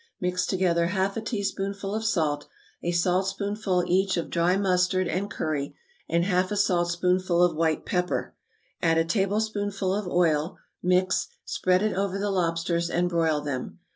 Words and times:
Mix 0.19 0.47
together 0.47 0.87
half 0.87 1.15
a 1.15 1.21
teaspoonful 1.21 1.93
of 1.93 2.03
salt, 2.03 2.47
a 2.81 2.91
saltspoonful 2.91 3.83
each 3.85 4.17
of 4.17 4.31
dry 4.31 4.57
mustard 4.57 5.07
and 5.07 5.29
curry, 5.29 5.75
and 6.09 6.25
half 6.25 6.49
a 6.51 6.57
saltspoonful 6.57 7.43
of 7.43 7.55
white 7.55 7.85
pepper, 7.85 8.33
add 8.81 8.97
a 8.97 9.05
tablespoonful 9.05 9.93
of 9.93 10.07
oil; 10.07 10.57
mix, 10.81 11.27
spread 11.45 11.83
it 11.83 11.93
over 11.95 12.17
the 12.17 12.31
lobsters, 12.31 12.89
and 12.89 13.09
broil 13.09 13.41
them. 13.41 13.77